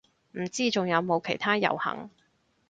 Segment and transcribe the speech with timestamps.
[0.31, 2.09] 唔知仲有冇其他遊行